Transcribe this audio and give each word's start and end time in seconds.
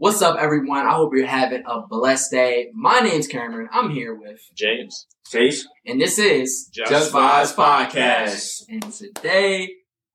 What's 0.00 0.22
up, 0.22 0.36
everyone? 0.38 0.86
I 0.86 0.94
hope 0.94 1.12
you're 1.12 1.26
having 1.26 1.64
a 1.66 1.80
blessed 1.80 2.30
day. 2.30 2.68
My 2.72 3.00
name's 3.00 3.26
Cameron. 3.26 3.68
I'm 3.72 3.90
here 3.90 4.14
with 4.14 4.40
James. 4.54 5.08
Chase. 5.28 5.66
and 5.84 6.00
this 6.00 6.20
is 6.20 6.70
Just 6.72 7.12
Vibes 7.12 7.52
Podcast. 7.52 8.62
And 8.68 8.92
today 8.92 9.68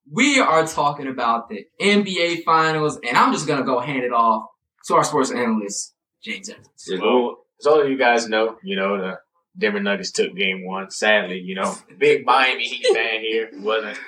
we 0.09 0.39
are 0.39 0.65
talking 0.65 1.07
about 1.07 1.49
the 1.49 1.65
NBA 1.81 2.46
Finals, 2.46 2.97
and 3.05 3.17
I'm 3.17 3.33
just 3.33 3.46
gonna 3.46 3.65
go 3.65 3.79
hand 3.81 4.05
it 4.05 4.13
off 4.13 4.46
to 4.88 4.96
our 4.96 5.04
sports 5.04 5.32
analyst, 5.32 5.93
James 6.23 6.47
Evans. 6.50 6.89
Well, 7.02 7.39
as 7.59 7.68
all 7.68 7.81
of 7.81 7.89
you 7.89 7.97
guys 7.97 8.29
know, 8.29 8.55
you 8.63 8.77
know, 8.77 8.97
the 8.97 9.20
Denver 9.57 9.81
Nuggets 9.81 10.11
took 10.11 10.34
game 10.34 10.65
one. 10.65 10.91
Sadly, 10.91 11.39
you 11.39 11.55
know, 11.55 11.75
big 11.97 12.25
Miami 12.25 12.70
Heat 12.70 12.86
fan 12.95 13.20
here. 13.20 13.50
Wasn't 13.55 14.00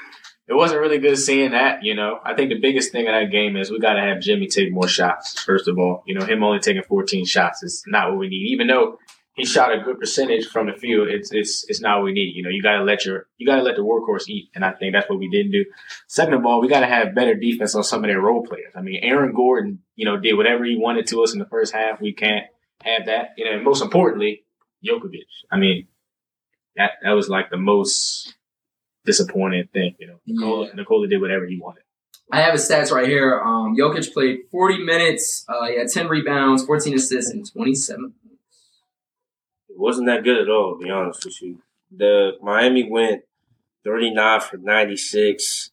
it 0.47 0.53
wasn't 0.53 0.81
really 0.81 0.99
good 0.99 1.17
seeing 1.17 1.51
that, 1.51 1.83
you 1.83 1.95
know. 1.95 2.19
I 2.23 2.35
think 2.35 2.49
the 2.49 2.59
biggest 2.59 2.91
thing 2.91 3.07
of 3.07 3.13
that 3.13 3.31
game 3.31 3.57
is 3.57 3.71
we 3.71 3.79
gotta 3.79 4.01
have 4.01 4.21
Jimmy 4.21 4.47
take 4.47 4.71
more 4.71 4.87
shots, 4.87 5.41
first 5.41 5.67
of 5.67 5.79
all. 5.79 6.03
You 6.05 6.13
know, 6.13 6.25
him 6.25 6.43
only 6.43 6.59
taking 6.59 6.83
fourteen 6.83 7.25
shots 7.25 7.63
is 7.63 7.83
not 7.87 8.09
what 8.09 8.19
we 8.19 8.29
need. 8.29 8.51
Even 8.51 8.67
though 8.67 8.99
he 9.33 9.43
shot 9.43 9.73
a 9.73 9.81
good 9.81 9.99
percentage 9.99 10.45
from 10.45 10.67
the 10.67 10.73
field, 10.73 11.07
it's 11.07 11.31
it's 11.31 11.65
it's 11.67 11.81
not 11.81 11.97
what 11.97 12.05
we 12.05 12.13
need. 12.13 12.35
You 12.35 12.43
know, 12.43 12.49
you 12.49 12.61
gotta 12.61 12.83
let 12.83 13.05
your 13.05 13.27
you 13.37 13.47
gotta 13.47 13.63
let 13.63 13.75
the 13.75 13.81
workhorse 13.81 14.29
eat. 14.29 14.49
And 14.53 14.63
I 14.63 14.71
think 14.71 14.93
that's 14.93 15.09
what 15.09 15.17
we 15.19 15.29
didn't 15.29 15.51
do. 15.51 15.65
Second 16.07 16.35
of 16.35 16.45
all, 16.45 16.61
we 16.61 16.67
gotta 16.67 16.85
have 16.85 17.15
better 17.15 17.33
defense 17.33 17.73
on 17.73 17.83
some 17.83 18.03
of 18.03 18.07
their 18.07 18.21
role 18.21 18.45
players. 18.45 18.73
I 18.75 18.81
mean, 18.81 18.99
Aaron 19.03 19.33
Gordon, 19.33 19.79
you 19.95 20.05
know, 20.05 20.17
did 20.17 20.33
whatever 20.33 20.63
he 20.63 20.77
wanted 20.77 21.07
to 21.07 21.23
us 21.23 21.33
in 21.33 21.39
the 21.39 21.45
first 21.45 21.73
half. 21.73 21.99
We 21.99 22.13
can't 22.13 22.45
have 22.83 23.07
that. 23.07 23.29
You 23.35 23.45
know, 23.45 23.51
and 23.51 23.63
most 23.63 23.81
importantly, 23.81 24.43
Jokovic. 24.85 25.25
I 25.51 25.57
mean, 25.57 25.87
that 26.75 26.91
that 27.03 27.11
was 27.11 27.29
like 27.29 27.49
the 27.49 27.57
most 27.57 28.35
disappointing 29.05 29.67
thing. 29.73 29.95
You 29.99 30.07
know, 30.07 30.19
Nikola, 30.25 30.65
Yeah. 30.67 30.73
Nikola 30.75 31.07
did 31.07 31.21
whatever 31.21 31.45
he 31.45 31.57
wanted. 31.59 31.83
I 32.31 32.41
have 32.41 32.53
his 32.53 32.67
stats 32.67 32.91
right 32.91 33.07
here. 33.07 33.39
Um, 33.39 33.75
Jokic 33.77 34.11
played 34.11 34.39
40 34.51 34.83
minutes. 34.83 35.45
Uh, 35.47 35.67
he 35.67 35.77
had 35.77 35.87
10 35.87 36.07
rebounds, 36.07 36.65
14 36.65 36.95
assists, 36.95 37.31
and 37.31 37.49
27 37.51 38.13
It 39.69 39.77
wasn't 39.79 40.07
that 40.07 40.23
good 40.23 40.37
at 40.41 40.49
all, 40.49 40.77
to 40.77 40.83
be 40.83 40.89
honest 40.89 41.23
with 41.23 41.39
you. 41.41 41.61
The 41.95 42.31
Miami 42.41 42.89
went 42.89 43.21
39 43.83 44.41
for 44.41 44.57
96. 44.57 45.69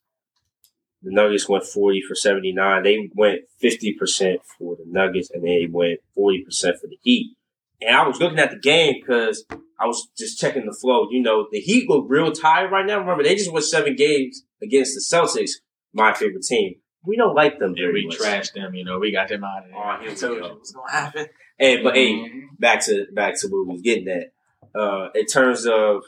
The 1.02 1.10
Nuggets 1.10 1.48
went 1.48 1.64
40 1.64 2.02
for 2.02 2.14
79. 2.14 2.82
They 2.82 3.10
went 3.14 3.40
50% 3.62 4.36
for 4.44 4.76
the 4.76 4.84
Nuggets 4.86 5.30
and 5.30 5.42
they 5.42 5.66
went 5.70 6.00
40% 6.16 6.44
for 6.78 6.86
the 6.86 6.98
Heat. 7.02 7.34
And 7.80 7.96
I 7.96 8.06
was 8.06 8.20
looking 8.20 8.38
at 8.38 8.50
the 8.50 8.58
game 8.58 8.96
because 9.00 9.44
I 9.82 9.86
was 9.86 10.08
just 10.16 10.38
checking 10.38 10.66
the 10.66 10.72
flow. 10.80 11.08
You 11.10 11.20
know, 11.22 11.46
the 11.50 11.58
Heat 11.60 11.88
look 11.88 12.06
real 12.08 12.30
tired 12.32 12.70
right 12.70 12.86
now. 12.86 12.98
Remember, 13.00 13.22
they 13.24 13.34
just 13.34 13.52
won 13.52 13.62
seven 13.62 13.96
games 13.96 14.42
against 14.62 14.94
the 14.94 15.00
Celtics, 15.16 15.50
my 15.92 16.12
favorite 16.12 16.44
team. 16.44 16.76
We 17.04 17.16
don't 17.16 17.34
like 17.34 17.58
them 17.58 17.74
Yeah, 17.76 17.88
we 17.92 18.06
much. 18.06 18.18
trashed 18.18 18.52
them. 18.54 18.74
You 18.74 18.84
know, 18.84 18.98
we 19.00 19.10
got 19.10 19.28
them 19.28 19.42
out 19.42 19.64
of 19.64 19.70
there. 19.70 19.78
Oh, 19.78 19.96
here 20.00 20.10
we 20.10 20.16
told 20.16 20.38
go. 20.38 20.46
you 20.46 20.54
what's 20.54 20.72
gonna 20.72 20.92
happen. 20.92 21.26
Hey, 21.58 21.82
but 21.82 21.94
hey, 21.96 22.12
Mhm. 22.14 22.42
back 22.60 22.84
to 22.86 23.06
back 23.12 23.34
to 23.40 23.48
what 23.48 23.66
we 23.66 23.72
was 23.72 23.82
getting 23.82 24.06
at. 24.08 24.32
Uh, 24.74 25.08
in 25.14 25.26
terms 25.26 25.66
of 25.66 26.02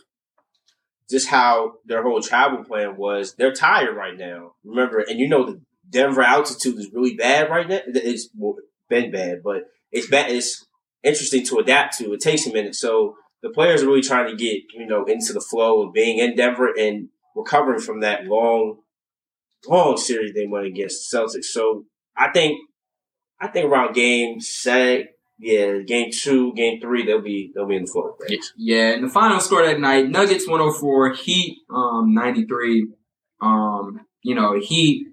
just 1.10 1.28
how 1.28 1.74
their 1.84 2.02
whole 2.02 2.20
travel 2.22 2.64
plan 2.64 2.96
was, 2.96 3.34
they're 3.34 3.52
tired 3.52 3.96
right 3.96 4.16
now. 4.16 4.52
Remember, 4.64 5.00
and 5.00 5.18
you 5.18 5.28
know 5.28 5.44
the 5.44 5.60
Denver 5.90 6.22
altitude 6.22 6.78
is 6.78 6.90
really 6.92 7.14
bad 7.14 7.50
right 7.50 7.68
now. 7.68 7.80
It's 7.86 8.30
well, 8.36 8.56
been 8.88 9.10
bad, 9.10 9.42
but 9.42 9.64
it's 9.92 10.06
bad. 10.08 10.30
It's 10.30 10.64
interesting 11.02 11.44
to 11.46 11.58
adapt 11.58 11.98
to. 11.98 12.12
It 12.14 12.20
takes 12.20 12.46
a 12.46 12.52
minute. 12.52 12.74
So 12.74 13.16
the 13.44 13.50
players 13.50 13.82
are 13.82 13.86
really 13.86 14.00
trying 14.00 14.26
to 14.26 14.36
get 14.36 14.62
you 14.72 14.86
know 14.86 15.04
into 15.04 15.34
the 15.34 15.40
flow 15.40 15.86
of 15.86 15.92
being 15.92 16.18
in 16.18 16.34
Denver 16.34 16.72
and 16.76 17.10
recovering 17.36 17.78
from 17.78 18.00
that 18.00 18.24
long, 18.24 18.78
long 19.68 19.96
series 19.98 20.32
they 20.32 20.46
went 20.46 20.66
against 20.66 21.10
the 21.10 21.18
Celtics. 21.18 21.44
So 21.44 21.84
I 22.16 22.30
think, 22.32 22.58
I 23.38 23.48
think 23.48 23.66
around 23.66 23.94
game 23.94 24.40
set, 24.40 25.08
yeah, 25.38 25.78
game 25.86 26.10
two, 26.10 26.54
game 26.54 26.80
three, 26.80 27.04
they'll 27.04 27.20
be 27.20 27.52
they'll 27.54 27.68
be 27.68 27.76
in 27.76 27.84
the 27.84 27.92
flow. 27.92 28.16
Right? 28.18 28.38
Yeah, 28.56 28.92
and 28.92 29.04
the 29.04 29.12
final 29.12 29.38
score 29.40 29.64
that 29.64 29.78
night, 29.78 30.08
Nuggets 30.08 30.48
104, 30.48 31.12
Heat 31.12 31.58
um 31.70 32.14
93. 32.14 32.88
Um, 33.42 34.06
you 34.22 34.34
know, 34.34 34.58
Heat 34.58 35.08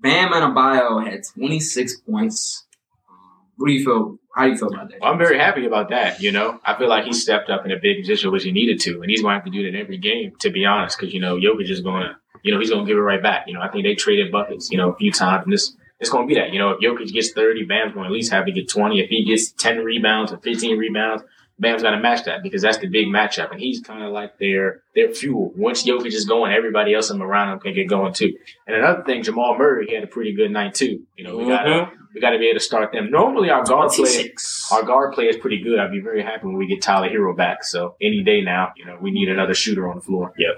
Bam 0.00 0.32
Adebayo 0.32 1.06
had 1.06 1.20
26 1.34 2.00
points. 2.00 2.66
Um, 3.10 3.48
what 3.56 3.66
do 3.66 3.72
you 3.74 3.84
feel? 3.84 4.18
How 4.34 4.44
do 4.44 4.50
you 4.50 4.56
feel 4.56 4.68
about 4.68 4.90
that? 4.90 5.00
Well, 5.00 5.12
I'm 5.12 5.18
very 5.18 5.38
happy 5.38 5.64
about 5.64 5.90
that. 5.90 6.20
You 6.20 6.32
know, 6.32 6.60
I 6.64 6.76
feel 6.76 6.88
like 6.88 7.04
he 7.04 7.12
stepped 7.12 7.50
up 7.50 7.64
in 7.64 7.70
a 7.70 7.78
big 7.80 8.00
position, 8.00 8.32
which 8.32 8.42
he 8.42 8.50
needed 8.50 8.80
to, 8.80 9.00
and 9.00 9.10
he's 9.10 9.22
going 9.22 9.32
to 9.32 9.36
have 9.36 9.44
to 9.44 9.50
do 9.50 9.70
that 9.70 9.78
every 9.78 9.96
game. 9.98 10.32
To 10.40 10.50
be 10.50 10.64
honest, 10.64 10.98
because 10.98 11.14
you 11.14 11.20
know, 11.20 11.36
Jokic 11.36 11.70
is 11.70 11.80
going 11.80 12.02
to, 12.02 12.16
you 12.42 12.52
know, 12.52 12.58
he's 12.58 12.70
going 12.70 12.84
to 12.84 12.88
give 12.88 12.98
it 12.98 13.02
right 13.02 13.22
back. 13.22 13.44
You 13.46 13.54
know, 13.54 13.60
I 13.60 13.68
think 13.70 13.84
they 13.84 13.94
traded 13.94 14.32
buckets, 14.32 14.70
you 14.70 14.76
know, 14.76 14.90
a 14.90 14.96
few 14.96 15.12
times, 15.12 15.44
and 15.44 15.52
this 15.52 15.76
it's 16.00 16.10
going 16.10 16.28
to 16.28 16.34
be 16.34 16.40
that. 16.40 16.52
You 16.52 16.58
know, 16.58 16.70
if 16.70 16.80
Jokic 16.80 17.12
gets 17.12 17.32
30, 17.32 17.64
Bam's 17.64 17.94
going 17.94 18.04
to 18.04 18.08
at 18.08 18.12
least 18.12 18.32
have 18.32 18.46
to 18.46 18.52
get 18.52 18.68
20. 18.68 19.00
If 19.00 19.08
he 19.08 19.24
gets 19.24 19.52
10 19.52 19.78
rebounds 19.78 20.32
or 20.32 20.38
15 20.38 20.78
rebounds, 20.78 21.22
Bam's 21.58 21.82
got 21.82 21.92
to 21.92 22.00
match 22.00 22.24
that 22.24 22.42
because 22.42 22.62
that's 22.62 22.78
the 22.78 22.88
big 22.88 23.06
matchup, 23.06 23.50
and 23.52 23.60
he's 23.60 23.80
kind 23.80 24.02
of 24.02 24.12
like 24.12 24.38
their 24.38 24.82
their 24.94 25.12
fuel. 25.12 25.52
Once 25.56 25.84
Jokic 25.86 26.06
is 26.12 26.24
going, 26.24 26.52
everybody 26.52 26.94
else 26.94 27.10
around 27.12 27.52
him 27.52 27.60
can 27.60 27.74
get 27.74 27.88
going 27.88 28.12
too. 28.12 28.32
And 28.66 28.74
another 28.76 29.02
thing, 29.04 29.22
Jamal 29.22 29.56
Murray 29.56 29.86
he 29.88 29.94
had 29.94 30.02
a 30.04 30.08
pretty 30.08 30.32
good 30.34 30.50
night 30.50 30.74
too. 30.74 31.02
You 31.16 31.24
know, 31.24 31.36
we 31.36 31.46
got 31.46 31.62
to 31.62 31.70
Mhm. 31.70 31.90
we 32.14 32.20
got 32.20 32.30
to 32.30 32.38
be 32.38 32.46
able 32.48 32.58
to 32.58 32.64
start 32.64 32.92
them. 32.92 33.10
Normally, 33.10 33.50
our 33.50 33.62
guard 33.64 33.90
play 33.92 34.32
our 34.72 34.82
guard 34.82 35.12
play 35.14 35.26
is 35.28 35.36
pretty 35.36 35.62
good. 35.62 35.78
I'd 35.78 35.92
be 35.92 36.00
very 36.00 36.22
happy 36.22 36.46
when 36.46 36.56
we 36.56 36.66
get 36.66 36.82
Tyler 36.82 37.08
Herro 37.08 37.36
back. 37.36 37.62
So 37.64 37.94
any 38.02 38.22
day 38.22 38.40
now, 38.40 38.72
you 38.76 38.84
know, 38.84 38.98
we 39.00 39.10
need 39.12 39.28
another 39.28 39.54
shooter 39.54 39.88
on 39.88 39.96
the 39.96 40.02
floor. 40.02 40.32
Yep. 40.38 40.56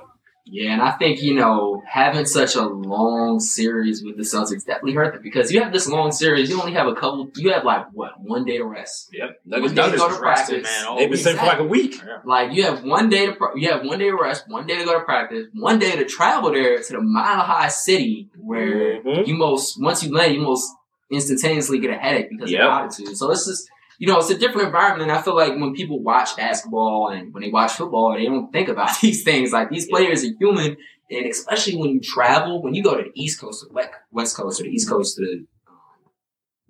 Yeah, 0.49 0.75
and 0.75 0.81
I 0.81 0.93
think, 0.93 1.21
you 1.23 1.35
know, 1.35 1.83
having 1.89 2.25
such 2.25 2.55
a 2.55 2.63
long 2.63 3.41
series 3.41 4.05
with 4.05 4.17
the 4.17 4.23
Celtics 4.23 4.65
definitely 4.65 4.93
hurt 4.93 5.13
them 5.15 5.23
because 5.23 5.51
you 5.51 5.61
have 5.61 5.73
this 5.73 5.89
long 5.89 6.13
series, 6.13 6.49
you 6.49 6.61
only 6.61 6.73
have 6.75 6.87
a 6.87 6.95
couple, 6.95 7.29
you 7.35 7.51
have 7.53 7.65
like, 7.65 7.87
what, 7.93 8.21
one 8.21 8.45
day 8.45 8.59
to 8.59 8.65
rest. 8.65 9.09
Yep. 9.13 9.41
Nuggets- 9.45 9.73
Nuggets 9.75 9.99
go 10.03 10.09
to 10.09 10.17
practice. 10.17 10.69
They've 10.97 11.11
been 11.11 11.19
saying 11.19 11.39
for 11.39 11.47
like 11.47 11.59
a 11.59 11.65
week. 11.65 12.01
Like 12.25 12.53
you 12.53 12.63
have 12.63 12.85
one 12.85 13.09
day 13.09 13.27
to 13.27 13.33
pr- 13.33 13.57
you 13.59 13.71
have 13.73 13.85
one 13.85 13.99
day 13.99 14.09
to 14.11 14.17
rest, 14.17 14.45
one 14.49 14.69
day 14.69 14.79
to 14.79 14.85
go 14.85 14.97
to 14.97 15.05
practice, 15.05 15.47
one 15.53 15.81
day 15.81 15.97
to 15.97 16.05
travel 16.05 16.53
there 16.53 16.81
to 16.81 16.93
the 16.93 17.01
mile 17.01 17.41
high 17.41 17.67
city 17.69 18.29
where 18.41 19.03
Mhm. 19.03 19.27
you 19.27 19.35
most 19.35 19.83
once 19.83 20.05
you 20.05 20.13
land, 20.15 20.33
you 20.33 20.43
most 20.43 20.73
instantaneously 21.11 21.79
get 21.81 21.91
a 21.91 21.95
headache 21.99 22.29
because 22.31 22.51
Yep. 22.53 22.61
of 22.61 22.69
altitude. 22.69 23.17
So 23.17 23.31
it's 23.33 23.47
just 23.47 23.69
you 23.99 24.07
know 24.07 24.19
it's 24.19 24.31
a 24.31 24.39
different 24.39 24.67
environment. 24.67 25.11
And 25.11 25.19
I 25.19 25.23
feel 25.23 25.37
like 25.37 25.53
when 25.53 25.75
people 25.75 26.03
watch 26.03 26.37
basketball 26.37 27.09
and 27.09 27.33
when 27.33 27.43
they 27.43 27.51
watch 27.51 27.73
football, 27.73 28.15
they 28.15 28.25
don't 28.25 28.53
think 28.53 28.69
about 28.69 28.91
these 29.03 29.23
things. 29.23 29.53
Like 29.53 29.71
these 29.71 29.89
players 29.89 30.25
are 30.25 30.33
human, 30.39 30.77
and 31.11 31.27
especially 31.27 31.77
when 31.77 31.91
you 31.91 32.01
travel, 32.01 32.63
when 32.63 32.75
you 32.75 32.83
go 32.83 32.97
to 32.97 33.05
the 33.05 33.13
East 33.15 33.41
Coast 33.41 33.67
or 33.69 33.89
West- 34.11 34.37
Coast 34.37 34.61
or 34.61 34.65
the 34.65 34.71
East 34.71 34.89
Coast 34.89 35.17
to 35.17 35.23
the 35.23 35.47
um, 35.69 35.77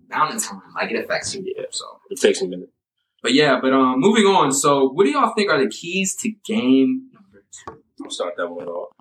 mountain 0.09 0.41
time, 0.41 0.62
like 0.75 0.91
it 0.91 1.04
affects 1.04 1.34
you. 1.34 1.42
Yeah. 1.44 1.65
So. 1.70 1.84
It 2.10 2.20
takes 2.20 2.41
a 2.41 2.47
minute. 2.47 2.70
But 3.22 3.34
yeah, 3.34 3.59
but 3.60 3.72
um, 3.72 3.98
moving 3.98 4.25
on. 4.25 4.53
So, 4.53 4.88
what 4.88 5.04
do 5.04 5.10
y'all 5.10 5.32
think 5.34 5.50
are 5.50 5.59
the 5.59 5.69
keys 5.69 6.15
to 6.16 6.31
game 6.44 7.10
number 7.12 7.44
two? 7.50 7.82
I'll 8.04 8.10
start 8.10 8.34
that 8.36 8.48
one 8.48 8.69
off. 8.69 8.92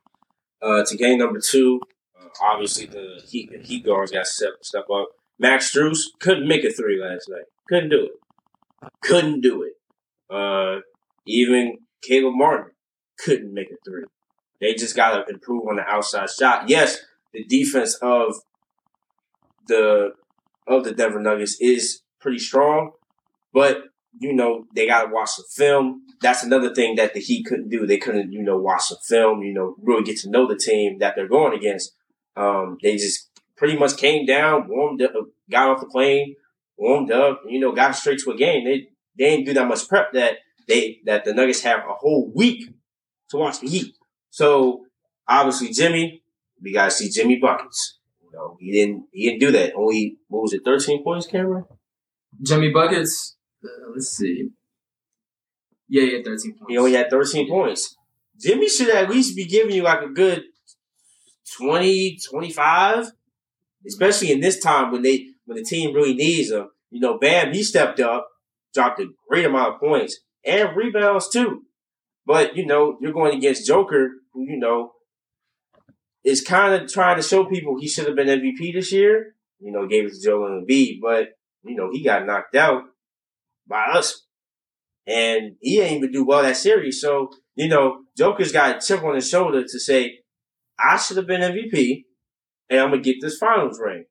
Uh, 0.61 0.83
to 0.83 0.97
game 0.97 1.19
number 1.19 1.39
two, 1.39 1.79
uh, 2.19 2.27
obviously 2.41 2.87
the 2.87 3.21
Heat, 3.27 3.51
the 3.51 3.59
Heat 3.59 3.85
guards 3.85 4.11
got 4.11 4.25
step 4.25 4.53
step 4.61 4.85
up. 4.91 5.09
Max 5.39 5.73
Strus 5.73 5.99
couldn't 6.19 6.47
make 6.47 6.63
a 6.63 6.71
three 6.71 7.01
last 7.01 7.29
night. 7.29 7.45
Couldn't 7.67 7.89
do 7.89 8.05
it. 8.05 8.89
Couldn't 9.01 9.41
do 9.41 9.63
it. 9.63 9.73
Uh, 10.33 10.81
even 11.27 11.77
Caleb 12.01 12.35
Martin 12.35 12.71
couldn't 13.19 13.53
make 13.53 13.67
a 13.71 13.75
three. 13.85 14.05
They 14.61 14.73
just 14.73 14.95
got 14.95 15.15
to 15.15 15.33
improve 15.33 15.67
on 15.67 15.75
the 15.75 15.83
outside 15.83 16.29
shot. 16.29 16.69
Yes, 16.69 16.99
the 17.33 17.43
defense 17.43 17.95
of 18.01 18.35
the 19.67 20.11
of 20.67 20.83
the 20.83 20.93
Denver 20.93 21.19
Nuggets 21.19 21.57
is 21.59 22.01
pretty 22.19 22.39
strong, 22.39 22.91
but 23.53 23.83
you 24.19 24.33
know 24.33 24.65
they 24.75 24.87
got 24.87 25.03
to 25.03 25.13
watch 25.13 25.31
some 25.31 25.45
film. 25.51 26.01
That's 26.21 26.43
another 26.43 26.73
thing 26.73 26.95
that 26.95 27.13
the 27.13 27.19
Heat 27.19 27.45
couldn't 27.45 27.69
do. 27.69 27.85
They 27.85 27.97
couldn't, 27.97 28.31
you 28.31 28.41
know, 28.41 28.57
watch 28.57 28.83
some 28.83 28.97
film. 29.05 29.41
You 29.41 29.53
know, 29.53 29.75
really 29.81 30.03
get 30.03 30.17
to 30.19 30.29
know 30.29 30.47
the 30.47 30.55
team 30.55 30.99
that 30.99 31.15
they're 31.15 31.27
going 31.27 31.53
against. 31.53 31.93
Um, 32.37 32.77
they 32.81 32.95
just 32.95 33.29
pretty 33.57 33.77
much 33.77 33.97
came 33.97 34.25
down, 34.25 34.67
warmed 34.67 35.01
up, 35.01 35.11
got 35.49 35.69
off 35.69 35.79
the 35.79 35.87
plane, 35.87 36.35
warmed 36.77 37.11
up, 37.11 37.41
you 37.47 37.59
know, 37.59 37.71
got 37.71 37.95
straight 37.95 38.19
to 38.19 38.31
a 38.31 38.37
game. 38.37 38.65
They 38.65 38.87
they 39.17 39.31
didn't 39.31 39.45
do 39.45 39.53
that 39.53 39.67
much 39.67 39.87
prep 39.87 40.13
that 40.13 40.37
they 40.67 40.99
that 41.05 41.25
the 41.25 41.33
Nuggets 41.33 41.61
have 41.61 41.79
a 41.79 41.93
whole 41.93 42.31
week 42.35 42.69
to 43.29 43.37
watch 43.37 43.59
the 43.59 43.67
Heat. 43.67 43.95
So 44.29 44.85
obviously 45.27 45.69
Jimmy, 45.69 46.23
we 46.61 46.73
gotta 46.73 46.91
see 46.91 47.09
Jimmy 47.09 47.37
buckets. 47.39 47.99
You 48.21 48.31
know, 48.33 48.57
he 48.59 48.71
didn't 48.71 49.05
he 49.11 49.29
didn't 49.29 49.39
do 49.39 49.51
that. 49.51 49.73
Only 49.75 50.17
what 50.27 50.43
was 50.43 50.53
it, 50.53 50.61
thirteen 50.65 51.03
points, 51.03 51.27
Cameron? 51.27 51.65
Jimmy 52.41 52.71
buckets. 52.71 53.37
Uh, 53.63 53.91
let's 53.93 54.09
see. 54.09 54.49
Yeah, 55.87 56.03
yeah, 56.03 56.19
thirteen 56.23 56.53
points. 56.53 56.69
He 56.69 56.77
only 56.77 56.93
had 56.93 57.09
thirteen 57.09 57.47
points. 57.47 57.95
Jimmy 58.39 58.67
should 58.67 58.89
at 58.89 59.09
least 59.09 59.35
be 59.35 59.45
giving 59.45 59.73
you 59.73 59.83
like 59.83 60.01
a 60.01 60.09
good 60.09 60.43
20, 61.57 62.17
25. 62.29 63.11
Especially 63.87 64.31
in 64.31 64.39
this 64.39 64.59
time 64.59 64.91
when 64.91 65.01
they 65.01 65.27
when 65.45 65.57
the 65.57 65.63
team 65.63 65.93
really 65.93 66.13
needs 66.13 66.51
him. 66.51 66.69
You 66.89 66.99
know, 66.99 67.17
Bam, 67.17 67.53
he 67.53 67.63
stepped 67.63 67.99
up, 67.99 68.27
dropped 68.73 68.99
a 68.99 69.07
great 69.29 69.45
amount 69.45 69.75
of 69.75 69.79
points 69.79 70.19
and 70.45 70.75
rebounds 70.75 71.29
too. 71.29 71.63
But, 72.25 72.55
you 72.55 72.65
know, 72.65 72.97
you're 72.99 73.13
going 73.13 73.35
against 73.35 73.67
Joker, 73.67 74.09
who, 74.33 74.43
you 74.43 74.57
know, 74.57 74.93
is 76.23 76.41
kind 76.41 76.73
of 76.73 76.91
trying 76.91 77.17
to 77.17 77.21
show 77.21 77.45
people 77.45 77.77
he 77.79 77.87
should 77.87 78.07
have 78.07 78.15
been 78.15 78.27
MVP 78.27 78.73
this 78.73 78.91
year. 78.91 79.35
You 79.59 79.71
know, 79.71 79.87
gave 79.87 80.05
it 80.05 80.13
to 80.13 80.21
Joel 80.21 80.63
Embiid. 80.63 80.99
But 81.01 81.29
you 81.63 81.75
know, 81.75 81.89
he 81.91 82.03
got 82.03 82.25
knocked 82.25 82.55
out 82.55 82.83
by 83.67 83.85
us. 83.93 84.25
And 85.07 85.55
he 85.59 85.77
didn't 85.77 85.97
even 85.97 86.11
do 86.11 86.25
well 86.25 86.41
that 86.41 86.57
series. 86.57 86.99
So, 86.99 87.29
you 87.55 87.67
know, 87.67 87.99
Joker's 88.17 88.51
got 88.51 88.77
a 88.77 88.85
chip 88.85 89.03
on 89.03 89.15
his 89.15 89.29
shoulder 89.29 89.63
to 89.63 89.79
say, 89.79 90.19
I 90.79 90.97
should 90.97 91.17
have 91.17 91.27
been 91.27 91.41
MVP 91.41 92.05
and 92.69 92.79
I'm 92.79 92.91
to 92.91 92.99
get 92.99 93.17
this 93.21 93.37
finals 93.37 93.79
ring. 93.79 94.05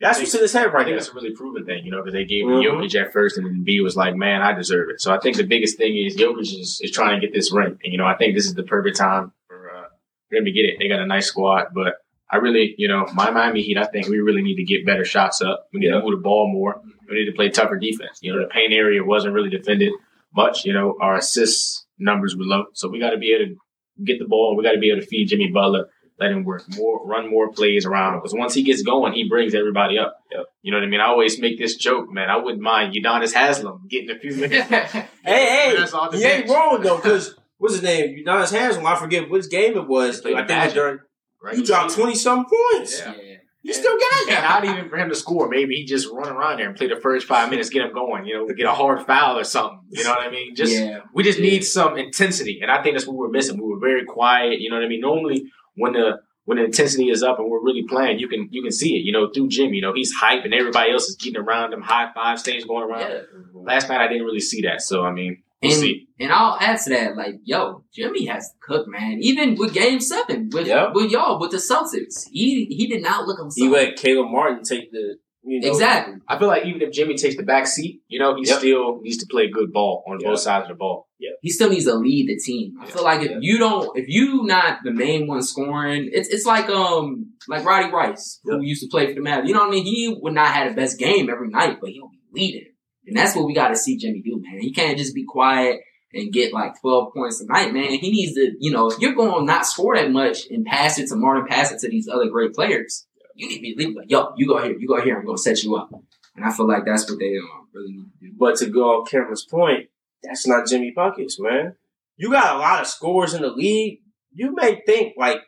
That's 0.00 0.18
what's 0.18 0.34
in 0.34 0.40
his 0.40 0.52
head 0.52 0.66
I 0.66 0.70
right 0.70 0.84
think 0.84 0.94
now. 0.96 0.98
it's 0.98 1.08
a 1.08 1.14
really 1.14 1.30
proven 1.34 1.64
thing, 1.64 1.84
you 1.84 1.90
know, 1.90 1.98
because 2.02 2.12
they 2.12 2.24
gave 2.24 2.44
Mhm. 2.44 2.62
Jokic 2.64 3.00
at 3.00 3.12
first, 3.12 3.38
and 3.38 3.46
then 3.46 3.62
B 3.64 3.80
was 3.80 3.96
like, 3.96 4.14
"Man, 4.16 4.42
I 4.42 4.52
deserve 4.52 4.90
it." 4.90 5.00
So 5.00 5.12
I 5.14 5.18
think 5.18 5.36
the 5.36 5.44
biggest 5.46 5.78
thing 5.78 5.96
is 5.96 6.16
Jokic 6.16 6.40
is, 6.42 6.80
is 6.82 6.90
trying 6.90 7.20
to 7.20 7.26
get 7.26 7.32
this 7.34 7.52
ring, 7.52 7.78
and 7.82 7.92
you 7.92 7.96
know, 7.98 8.04
I 8.04 8.16
think 8.16 8.34
this 8.34 8.44
is 8.46 8.54
the 8.54 8.64
perfect 8.64 8.96
time 8.96 9.32
for 9.48 9.70
uh, 9.70 9.84
for 10.28 10.36
him 10.36 10.44
to 10.44 10.50
get 10.52 10.64
it. 10.64 10.78
They 10.78 10.88
got 10.88 11.00
a 11.00 11.06
nice 11.06 11.26
squad, 11.26 11.68
but 11.74 11.94
I 12.30 12.38
really, 12.38 12.74
you 12.76 12.88
know, 12.88 13.06
my 13.14 13.30
Miami 13.30 13.62
Heat, 13.62 13.78
I 13.78 13.84
think 13.84 14.08
we 14.08 14.18
really 14.18 14.42
need 14.42 14.56
to 14.56 14.64
get 14.64 14.84
better 14.84 15.04
shots 15.04 15.40
up. 15.40 15.68
We 15.72 15.78
need 15.80 15.86
Yeah. 15.86 16.00
to 16.00 16.02
move 16.02 16.10
the 16.18 16.22
ball 16.22 16.48
more. 16.52 16.80
We 17.08 17.14
need 17.20 17.26
to 17.26 17.32
play 17.32 17.48
tougher 17.48 17.78
defense. 17.78 18.18
You 18.22 18.32
know, 18.32 18.40
the 18.40 18.46
paint 18.48 18.72
area 18.72 19.04
wasn't 19.04 19.34
really 19.34 19.50
defended 19.50 19.92
much. 20.34 20.64
You 20.64 20.72
know, 20.72 20.96
our 21.00 21.16
assist 21.16 21.86
numbers 21.98 22.34
were 22.36 22.44
low, 22.44 22.64
so 22.72 22.88
we 22.88 22.98
got 22.98 23.10
to 23.10 23.18
be 23.18 23.32
able 23.32 23.54
to 23.54 23.56
get 24.04 24.18
the 24.18 24.24
ball. 24.26 24.56
We 24.56 24.64
got 24.64 24.72
to 24.72 24.78
be 24.78 24.90
able 24.90 25.00
to 25.02 25.06
feed 25.06 25.28
Jimmy 25.28 25.50
Butler. 25.52 25.88
Let 26.18 26.30
him 26.30 26.44
work 26.44 26.62
more, 26.76 27.04
run 27.04 27.28
more 27.28 27.50
plays 27.50 27.86
around 27.86 28.14
him. 28.14 28.20
Because 28.20 28.34
once 28.34 28.54
he 28.54 28.62
gets 28.62 28.82
going, 28.82 29.14
he 29.14 29.28
brings 29.28 29.52
everybody 29.52 29.98
up. 29.98 30.20
Yep. 30.30 30.46
You 30.62 30.70
know 30.70 30.78
what 30.78 30.84
I 30.84 30.88
mean? 30.88 31.00
I 31.00 31.06
always 31.06 31.40
make 31.40 31.58
this 31.58 31.74
joke, 31.74 32.12
man. 32.12 32.30
I 32.30 32.36
wouldn't 32.36 32.62
mind 32.62 32.94
Udonis 32.94 33.34
Haslem 33.34 33.88
getting 33.88 34.10
a 34.10 34.18
few 34.18 34.34
minutes. 34.36 34.68
Hey, 34.68 35.08
hey, 35.24 35.74
That's 35.76 35.92
all 35.92 36.10
the 36.10 36.24
ain't 36.24 36.48
wrong 36.48 36.80
though, 36.82 36.96
because 36.96 37.34
what's 37.58 37.74
his 37.74 37.82
name? 37.82 38.16
Udonis 38.24 38.52
Haslem. 38.52 38.86
I 38.86 38.94
forget 38.96 39.28
which 39.28 39.50
game 39.50 39.76
it 39.76 39.88
was. 39.88 40.20
Played 40.20 40.36
I 40.36 40.46
think 40.46 40.50
it 40.50 40.64
was 40.64 40.72
during. 40.74 40.98
Right? 41.42 41.56
He 41.56 41.64
dropped 41.64 41.94
twenty 41.94 42.14
some 42.14 42.46
points. 42.46 43.00
Yeah. 43.00 43.14
Yeah. 43.20 43.34
You 43.64 43.72
still 43.72 43.96
got 43.96 44.20
it. 44.20 44.28
Yeah, 44.28 44.40
not 44.42 44.64
even 44.66 44.90
for 44.90 44.98
him 44.98 45.08
to 45.08 45.14
score. 45.14 45.48
Maybe 45.48 45.76
he 45.76 45.86
just 45.86 46.12
run 46.12 46.30
around 46.30 46.58
there 46.58 46.68
and 46.68 46.76
play 46.76 46.86
the 46.86 47.00
first 47.00 47.26
five 47.26 47.48
minutes, 47.48 47.70
get 47.70 47.80
him 47.80 47.94
going. 47.94 48.26
You 48.26 48.34
know, 48.34 48.54
get 48.54 48.66
a 48.66 48.72
hard 48.72 49.06
foul 49.06 49.38
or 49.38 49.44
something. 49.44 49.80
You 49.88 50.04
know 50.04 50.10
what 50.10 50.20
I 50.20 50.30
mean? 50.30 50.54
Just 50.54 50.74
yeah. 50.74 51.00
we 51.14 51.22
just 51.22 51.40
need 51.40 51.64
some 51.64 51.96
intensity, 51.96 52.60
and 52.60 52.70
I 52.70 52.82
think 52.82 52.94
that's 52.94 53.06
what 53.06 53.16
we're 53.16 53.30
missing. 53.30 53.56
We 53.56 53.66
were 53.66 53.80
very 53.80 54.04
quiet. 54.04 54.60
You 54.60 54.68
know 54.68 54.76
what 54.76 54.84
I 54.84 54.88
mean? 54.88 55.00
Normally, 55.00 55.46
when 55.76 55.92
the 55.94 56.20
when 56.46 56.58
the 56.58 56.64
intensity 56.64 57.08
is 57.08 57.22
up 57.22 57.38
and 57.38 57.48
we're 57.50 57.62
really 57.62 57.84
playing, 57.88 58.18
you 58.18 58.28
can 58.28 58.48
you 58.50 58.62
can 58.62 58.72
see 58.72 58.96
it. 58.96 59.04
You 59.04 59.12
know, 59.12 59.30
through 59.34 59.48
Jim. 59.48 59.72
You 59.72 59.80
know, 59.82 59.92
he's 59.94 60.12
hype 60.12 60.44
and 60.44 60.52
everybody 60.54 60.92
else 60.92 61.08
is 61.08 61.16
getting 61.16 61.40
around 61.40 61.72
him. 61.72 61.80
High 61.82 62.10
five 62.14 62.38
stage 62.38 62.66
going 62.66 62.88
around. 62.90 63.10
Yeah. 63.10 63.20
Last 63.54 63.88
night 63.88 64.00
I 64.00 64.08
didn't 64.08 64.24
really 64.24 64.40
see 64.40 64.62
that, 64.62 64.82
so 64.82 65.04
I 65.04 65.10
mean, 65.10 65.42
we'll 65.62 65.72
And, 65.72 65.80
see. 65.80 66.06
and 66.20 66.30
I'll 66.30 66.58
add 66.60 66.78
to 66.82 66.90
that, 66.90 67.16
like, 67.16 67.36
yo, 67.44 67.84
Jimmy 67.94 68.26
has 68.26 68.50
to 68.50 68.54
cook, 68.60 68.86
man. 68.86 69.18
Even 69.22 69.54
with 69.56 69.72
Game 69.72 70.00
Seven, 70.00 70.50
with 70.52 70.66
Yeah. 70.66 70.90
with 70.92 71.10
y'all, 71.10 71.40
with 71.40 71.50
the 71.52 71.56
Celtics, 71.56 72.28
he 72.30 72.66
he 72.66 72.86
did 72.86 73.02
not 73.02 73.26
look 73.26 73.38
himself. 73.38 73.54
He 73.56 73.68
let 73.68 73.96
Caleb 73.96 74.30
Martin 74.30 74.62
take 74.64 74.92
the 74.92 75.16
you 75.44 75.60
know 75.60 75.68
exactly. 75.68 76.14
I 76.28 76.38
feel 76.38 76.48
like 76.48 76.64
even 76.66 76.80
if 76.82 76.90
Jimmy 76.92 77.14
takes 77.16 77.36
the 77.36 77.42
back 77.42 77.66
seat, 77.66 78.02
you 78.08 78.18
know, 78.18 78.34
he 78.36 78.46
Yep. 78.46 78.58
still 78.58 79.00
needs 79.02 79.18
to 79.18 79.26
play 79.30 79.48
good 79.48 79.72
ball 79.72 80.02
on 80.06 80.18
Yeah. 80.20 80.30
both 80.30 80.40
sides 80.40 80.64
of 80.64 80.68
the 80.70 80.74
ball. 80.74 81.08
Yeah. 81.18 81.30
He 81.42 81.50
still 81.50 81.70
needs 81.70 81.84
to 81.84 81.94
lead 81.94 82.28
the 82.28 82.36
team. 82.36 82.74
I 82.80 82.84
Yeah. 82.86 82.90
feel 82.92 83.04
like 83.04 83.22
if 83.22 83.30
Yeah. 83.30 83.38
you 83.40 83.58
don't, 83.58 83.90
if 83.98 84.06
you 84.08 84.42
not 84.44 84.78
the 84.84 84.90
main 84.92 85.26
one 85.26 85.42
scoring, 85.42 86.08
it's 86.12 86.28
it's 86.28 86.46
like 86.46 86.68
um 86.70 87.32
like 87.48 87.64
Roddy 87.64 87.92
Rice 87.92 88.40
who 88.44 88.62
used 88.62 88.82
to 88.82 88.88
play 88.88 89.06
for 89.08 89.14
the 89.14 89.20
Mavs. 89.20 89.46
You 89.46 89.54
know 89.54 89.60
what 89.60 89.68
I 89.68 89.72
mean? 89.72 89.84
He 89.84 90.16
would 90.20 90.34
not 90.34 90.48
have 90.48 90.68
the 90.68 90.74
best 90.80 90.98
game 90.98 91.28
every 91.30 91.48
night, 91.48 91.78
but 91.80 91.90
he'll 91.90 92.08
be 92.08 92.18
leading, 92.32 92.66
and 93.06 93.16
that's 93.16 93.36
what 93.36 93.46
we 93.46 93.54
got 93.54 93.68
to 93.68 93.76
see 93.76 93.96
Jimmy 93.96 94.22
do, 94.22 94.40
man. 94.40 94.60
He 94.60 94.72
can't 94.72 94.96
just 94.98 95.14
be 95.14 95.24
quiet 95.24 95.80
and 96.12 96.32
get 96.32 96.52
like 96.52 96.80
twelve 96.80 97.12
points 97.12 97.40
a 97.40 97.46
night, 97.46 97.72
man. 97.74 97.90
He 97.90 98.10
needs 98.10 98.34
to, 98.34 98.52
you 98.60 98.70
know, 98.70 98.86
if 98.88 98.98
you're 99.00 99.14
going 99.14 99.40
to 99.40 99.44
not 99.44 99.66
score 99.66 99.96
that 99.96 100.10
much 100.12 100.46
and 100.48 100.64
pass 100.64 100.98
it 100.98 101.08
to 101.08 101.16
Martin, 101.16 101.44
pass 101.48 101.72
it 101.72 101.80
to 101.80 101.88
these 101.88 102.08
other 102.08 102.28
great 102.28 102.54
players, 102.54 103.06
you 103.34 103.48
need 103.48 103.56
to 103.56 103.62
be 103.62 103.74
leading. 103.76 103.96
Like, 103.96 104.10
yo, 104.10 104.32
you 104.36 104.46
go 104.46 104.62
here, 104.62 104.76
you 104.76 104.88
go 104.88 105.00
here, 105.00 105.18
I'm 105.18 105.26
gonna 105.26 105.38
set 105.38 105.62
you 105.62 105.76
up. 105.76 105.90
And 106.36 106.44
I 106.44 106.52
feel 106.52 106.66
like 106.66 106.84
that's 106.84 107.08
what 107.08 107.18
they 107.18 107.36
um, 107.36 107.68
really 107.72 107.92
need 107.92 108.10
to 108.20 108.26
do. 108.28 108.32
But 108.36 108.56
to 108.56 108.66
go 108.66 109.00
on 109.00 109.06
Cameron's 109.06 109.44
point, 109.44 109.88
that's 110.22 110.46
not 110.46 110.66
Jimmy 110.66 110.92
Buckets, 110.94 111.38
man. 111.38 111.76
You 112.16 112.30
got 112.30 112.56
a 112.56 112.58
lot 112.58 112.80
of 112.80 112.86
scores 112.86 113.34
in 113.34 113.42
the 113.42 113.50
league. 113.50 114.00
You 114.32 114.54
may 114.54 114.82
think 114.86 115.14
like 115.16 115.42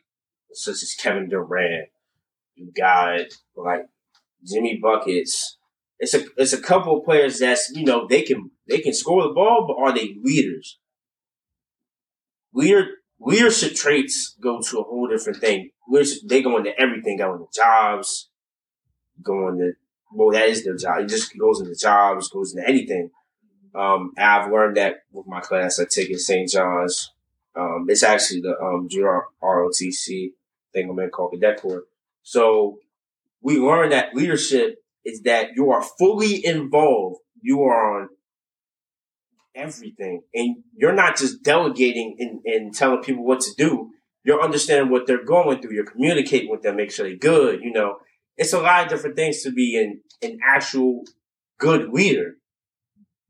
such 0.52 0.82
as 0.82 0.94
Kevin 0.98 1.28
Durant. 1.28 1.88
You 2.54 2.72
got 2.76 3.20
like 3.56 3.86
Jimmy 4.44 4.78
Buckets. 4.82 5.58
It's 5.98 6.14
a 6.14 6.24
it's 6.36 6.52
a 6.52 6.60
couple 6.60 6.98
of 6.98 7.04
players 7.04 7.38
that's 7.38 7.70
you 7.74 7.84
know 7.84 8.06
they 8.06 8.22
can 8.22 8.50
they 8.68 8.78
can 8.78 8.92
score 8.92 9.22
the 9.22 9.34
ball, 9.34 9.66
but 9.66 9.82
are 9.82 9.94
they 9.94 10.16
leaders? 10.22 10.78
Leader 12.52 12.88
leadership 13.20 13.74
traits 13.74 14.36
go 14.40 14.60
to 14.60 14.78
a 14.78 14.82
whole 14.82 15.08
different 15.08 15.38
thing. 15.38 15.70
Leadership, 15.88 16.22
they 16.26 16.42
go 16.42 16.56
into 16.56 16.78
everything, 16.78 17.18
go 17.18 17.34
into 17.34 17.46
jobs, 17.54 18.30
go 19.22 19.48
into 19.48 19.72
well, 20.12 20.30
that 20.30 20.48
is 20.48 20.64
their 20.64 20.76
job. 20.76 21.00
It 21.00 21.08
just 21.08 21.36
goes 21.36 21.60
into 21.60 21.74
jobs, 21.74 22.28
goes 22.28 22.54
into 22.54 22.66
anything. 22.68 23.10
Um, 23.74 24.12
I've 24.16 24.50
learned 24.50 24.76
that 24.76 25.02
with 25.12 25.26
my 25.26 25.40
class 25.40 25.78
I 25.78 25.84
take 25.84 26.10
at 26.10 26.20
St. 26.20 26.48
John's. 26.48 27.12
Um, 27.54 27.86
it's 27.88 28.02
actually 28.02 28.40
the 28.40 28.56
um, 28.58 28.88
GROTC 28.88 30.30
thing 30.72 30.90
I'm 30.90 30.98
in 30.98 31.10
called 31.10 31.32
Cadet 31.32 31.60
Corps. 31.60 31.84
So 32.22 32.78
we 33.40 33.58
learned 33.58 33.92
that 33.92 34.14
leadership 34.14 34.82
is 35.04 35.22
that 35.22 35.50
you 35.54 35.70
are 35.70 35.82
fully 35.82 36.44
involved. 36.44 37.20
You 37.40 37.62
are 37.62 38.00
on 38.00 38.08
everything, 39.56 40.22
and 40.34 40.56
you're 40.76 40.92
not 40.94 41.16
just 41.16 41.42
delegating 41.42 42.16
and, 42.18 42.40
and 42.44 42.74
telling 42.74 43.02
people 43.02 43.24
what 43.24 43.40
to 43.40 43.50
do. 43.56 43.90
You're 44.24 44.42
understanding 44.42 44.90
what 44.90 45.06
they're 45.06 45.24
going 45.24 45.60
through. 45.62 45.72
You're 45.74 45.84
communicating 45.86 46.50
with 46.50 46.62
them, 46.62 46.76
make 46.76 46.90
sure 46.90 47.06
they're 47.08 47.16
good. 47.16 47.60
You 47.62 47.72
know, 47.72 47.98
it's 48.36 48.52
a 48.52 48.60
lot 48.60 48.84
of 48.84 48.88
different 48.90 49.16
things 49.16 49.42
to 49.42 49.52
be 49.52 49.76
an, 49.78 50.00
an 50.28 50.38
actual 50.44 51.04
good 51.58 51.88
leader. 51.90 52.34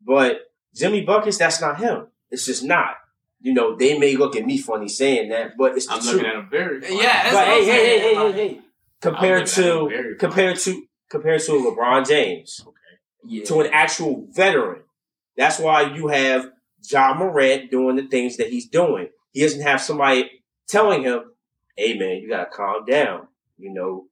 But 0.05 0.41
Jimmy 0.75 1.03
Buckets, 1.03 1.39
that's 1.39 1.61
not 1.61 1.79
him. 1.81 2.09
It's 2.31 2.47
just 2.47 2.65
not. 2.65 2.95
You 3.41 3.53
know, 3.55 3.77
they 3.77 3.99
may 3.99 4.17
look 4.17 4.35
at 4.37 4.47
me 4.47 4.59
funny 4.59 4.89
saying 4.89 5.29
that, 5.29 5.53
but 5.59 5.77
it's 5.77 5.87
the 5.87 5.93
I'm 5.95 6.01
truth. 6.01 6.13
looking 6.15 6.27
at 6.29 6.35
him 6.37 6.49
very. 6.51 6.81
funny. 6.81 6.97
Yeah, 6.97 7.23
that's 7.23 7.35
But 7.35 7.47
what 7.47 7.49
I'm 7.49 7.55
hey, 7.55 7.65
hey, 7.65 7.99
hey, 7.99 7.99
hey, 8.15 8.15
hey, 8.15 8.33
hey. 8.49 8.61
Compared 9.03 9.47
looking 9.47 9.65
at 9.65 9.71
him 9.71 9.89
to 10.13 10.17
compared 10.19 10.59
to 10.61 10.83
compared 11.11 11.41
to 11.43 11.53
LeBron 11.53 12.09
James, 12.09 12.65
Yeah. 13.25 13.45
to 13.45 13.61
an 13.61 13.71
actual 13.73 14.27
veteran. 14.31 14.83
That's 15.37 15.59
why 15.59 15.95
you 15.95 16.09
have 16.09 16.51
Ja 16.89 17.15
Morant 17.15 17.71
doing 17.71 17.97
the 17.97 18.07
things 18.07 18.37
that 18.37 18.49
he's 18.49 18.69
doing. 18.69 19.09
He 19.33 19.43
doesn't 19.43 19.63
have 19.63 19.81
somebody 19.81 20.31
telling 20.69 21.03
him, 21.03 21.33
"Hey, 21.77 21.99
man, 21.99 22.17
you 22.17 22.29
gotta 22.29 22.51
calm 22.51 22.85
down." 22.85 23.29
You 23.59 23.73
know, 23.73 24.07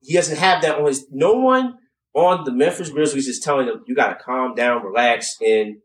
he 0.00 0.14
doesn't 0.14 0.38
have 0.38 0.62
that 0.62 0.78
on 0.78 0.86
his. 0.86 1.06
No 1.10 1.34
one 1.34 1.78
on 2.14 2.44
the 2.44 2.52
Memphis 2.52 2.90
Grizzlies 2.90 3.28
is 3.28 3.40
telling 3.40 3.66
him, 3.66 3.84
"You 3.86 3.94
gotta 3.94 4.16
calm 4.16 4.54
down, 4.54 4.82
relax, 4.82 5.36
and 5.44 5.76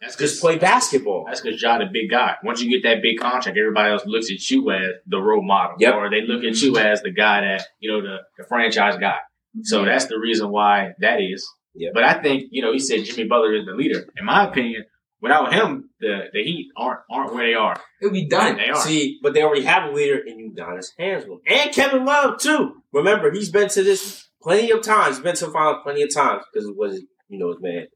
That's 0.00 0.16
just 0.16 0.40
play 0.40 0.58
basketball." 0.58 1.24
That's 1.26 1.40
because 1.40 1.60
John 1.60 1.82
a 1.82 1.90
big 1.90 2.10
guy. 2.10 2.36
Once 2.44 2.62
you 2.62 2.70
get 2.70 2.88
that 2.88 3.02
big 3.02 3.18
contract, 3.18 3.58
everybody 3.58 3.90
else 3.90 4.06
looks 4.06 4.30
at 4.30 4.50
you 4.50 4.70
as 4.70 4.94
the 5.06 5.18
role 5.18 5.42
model, 5.42 5.76
Yep. 5.78 5.94
or 5.94 6.10
they 6.10 6.22
look 6.22 6.44
at 6.44 6.60
you 6.62 6.78
as 6.78 7.02
the 7.02 7.10
guy 7.10 7.40
that 7.42 7.66
you 7.80 7.90
know 7.90 8.00
the, 8.00 8.18
the 8.38 8.44
franchise 8.44 8.96
guy. 8.98 9.18
So 9.62 9.78
mm-hmm. 9.78 9.86
that's 9.88 10.06
the 10.06 10.18
reason 10.18 10.50
why 10.50 10.92
that 11.00 11.20
is. 11.20 11.48
Yep. 11.74 11.92
But 11.94 12.04
I 12.04 12.22
think 12.22 12.44
you 12.50 12.62
know 12.62 12.72
he 12.72 12.78
said 12.78 13.04
Jimmy 13.04 13.28
Butler 13.28 13.54
is 13.54 13.66
the 13.66 13.72
leader. 13.72 14.06
In 14.16 14.24
my 14.24 14.48
opinion, 14.48 14.84
without 15.20 15.52
him, 15.52 15.90
the 16.00 16.24
the 16.32 16.42
Heat 16.42 16.68
aren't 16.76 17.00
aren't 17.10 17.34
where 17.34 17.46
they 17.46 17.54
are. 17.54 17.80
It'll 18.00 18.12
be 18.12 18.28
done. 18.28 18.56
They 18.56 18.70
are. 18.70 18.80
See, 18.80 19.18
but 19.22 19.34
they 19.34 19.42
already 19.42 19.64
have 19.64 19.90
a 19.90 19.94
leader 19.94 20.18
in 20.18 20.52
Udonis 20.52 20.88
Hansel 20.98 21.40
and 21.46 21.72
Kevin 21.72 22.04
Love 22.04 22.38
too. 22.38 22.82
Remember, 22.92 23.30
he's 23.30 23.50
been 23.50 23.68
to 23.70 23.82
this 23.82 24.28
plenty 24.42 24.70
of 24.70 24.82
times. 24.82 25.20
Been 25.20 25.36
to 25.36 25.46
the 25.46 25.52
final 25.52 25.80
plenty 25.82 26.02
of 26.02 26.12
times 26.12 26.42
because 26.52 26.68
it 26.68 26.76
was 26.76 27.00
you 27.28 27.38
know 27.38 27.48
his 27.48 27.60
man 27.60 27.86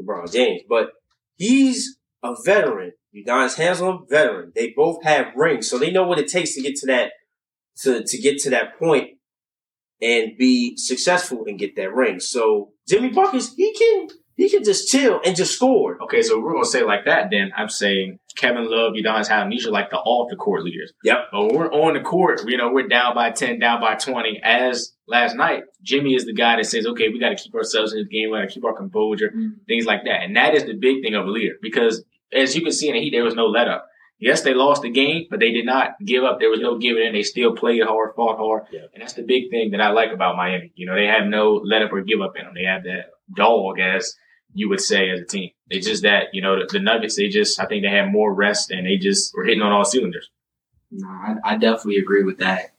LeBron 0.00 0.32
James. 0.32 0.62
But 0.68 0.90
he's 1.36 1.98
a 2.22 2.34
veteran. 2.44 2.92
Udonis 3.14 3.56
Hansel, 3.56 4.06
veteran. 4.08 4.52
They 4.54 4.72
both 4.76 5.02
have 5.04 5.34
rings, 5.34 5.68
so 5.68 5.78
they 5.78 5.90
know 5.90 6.06
what 6.06 6.18
it 6.18 6.28
takes 6.28 6.54
to 6.54 6.62
get 6.62 6.76
to 6.76 6.86
that 6.86 7.12
to 7.82 8.02
to 8.04 8.18
get 8.18 8.38
to 8.38 8.50
that 8.50 8.78
point 8.78 9.10
and 10.00 10.32
be 10.38 10.76
successful 10.76 11.44
and 11.46 11.58
get 11.58 11.76
that 11.76 11.92
ring. 11.92 12.20
So 12.20 12.72
Jimmy 12.88 13.10
Buckets, 13.10 13.54
he 13.54 13.74
can 13.74 14.08
he 14.36 14.48
can 14.48 14.62
just 14.62 14.88
chill 14.88 15.20
and 15.24 15.34
just 15.34 15.54
score. 15.54 16.00
Okay, 16.02 16.22
so 16.22 16.40
we're 16.40 16.52
gonna 16.52 16.64
say 16.64 16.84
like 16.84 17.04
that. 17.06 17.28
Then 17.30 17.50
I'm 17.56 17.68
saying 17.68 18.20
Kevin 18.36 18.70
Love, 18.70 18.92
Udonis 18.92 19.28
Haslem, 19.28 19.50
these 19.50 19.66
are 19.66 19.72
like 19.72 19.90
the 19.90 19.96
off 19.96 20.30
the 20.30 20.36
court 20.36 20.62
leaders. 20.62 20.92
Yep. 21.02 21.16
But 21.32 21.46
when 21.46 21.54
we're 21.56 21.72
on 21.72 21.94
the 21.94 22.00
court, 22.00 22.42
you 22.46 22.56
know, 22.56 22.70
we're 22.72 22.86
down 22.86 23.14
by 23.14 23.32
ten, 23.32 23.58
down 23.58 23.80
by 23.80 23.96
twenty. 23.96 24.40
As 24.42 24.94
last 25.08 25.34
night, 25.34 25.64
Jimmy 25.82 26.14
is 26.14 26.24
the 26.24 26.32
guy 26.32 26.56
that 26.56 26.66
says, 26.66 26.86
"Okay, 26.86 27.08
we 27.08 27.18
got 27.18 27.30
to 27.30 27.36
keep 27.36 27.54
ourselves 27.54 27.92
in 27.92 27.98
this 27.98 28.08
game. 28.08 28.30
We 28.30 28.38
got 28.38 28.48
to 28.48 28.54
keep 28.54 28.64
our 28.64 28.76
composure." 28.76 29.28
Mm-hmm. 29.28 29.64
things 29.66 29.86
like 29.86 30.04
that. 30.04 30.22
And 30.22 30.36
that 30.36 30.54
is 30.54 30.64
the 30.64 30.74
big 30.74 31.02
thing 31.02 31.14
of 31.14 31.26
a 31.26 31.30
leader 31.30 31.54
because 31.60 32.04
as 32.32 32.54
you 32.54 32.62
can 32.62 32.72
see 32.72 32.88
in 32.88 32.94
the 32.94 33.00
Heat, 33.00 33.10
there 33.10 33.24
was 33.24 33.34
no 33.34 33.46
let 33.46 33.68
up. 33.68 33.87
Yes, 34.20 34.42
they 34.42 34.52
lost 34.52 34.82
the 34.82 34.90
game, 34.90 35.26
but 35.30 35.38
they 35.38 35.52
did 35.52 35.64
not 35.64 35.94
give 36.04 36.24
up. 36.24 36.40
There 36.40 36.50
was 36.50 36.60
no 36.60 36.76
giving 36.76 37.04
in. 37.04 37.12
They 37.12 37.22
still 37.22 37.54
played 37.54 37.82
hard, 37.84 38.14
fought 38.16 38.38
hard. 38.38 38.64
Yeah. 38.72 38.80
And 38.92 39.00
that's 39.00 39.12
the 39.12 39.22
big 39.22 39.50
thing 39.50 39.70
that 39.70 39.80
I 39.80 39.90
like 39.90 40.10
about 40.12 40.36
Miami. 40.36 40.72
You 40.74 40.86
know, 40.86 40.96
they 40.96 41.06
have 41.06 41.26
no 41.26 41.62
let 41.64 41.82
up 41.82 41.92
or 41.92 42.02
give 42.02 42.20
up 42.20 42.32
in 42.36 42.44
them. 42.44 42.54
They 42.54 42.64
have 42.64 42.82
that 42.82 43.10
dog, 43.36 43.78
as 43.78 44.16
you 44.54 44.68
would 44.70 44.80
say, 44.80 45.10
as 45.10 45.20
a 45.20 45.24
team. 45.24 45.50
It's 45.70 45.86
just 45.86 46.02
that, 46.02 46.28
you 46.32 46.42
know, 46.42 46.58
the, 46.58 46.66
the 46.72 46.80
Nuggets, 46.80 47.16
they 47.16 47.28
just, 47.28 47.60
I 47.60 47.66
think 47.66 47.84
they 47.84 47.90
had 47.90 48.10
more 48.10 48.34
rest 48.34 48.72
and 48.72 48.86
they 48.86 48.96
just 48.96 49.32
were 49.36 49.44
hitting 49.44 49.62
on 49.62 49.70
all 49.70 49.84
cylinders. 49.84 50.30
No, 50.90 51.06
I, 51.08 51.34
I 51.44 51.56
definitely 51.56 51.98
agree 51.98 52.24
with 52.24 52.38
that. 52.38 52.72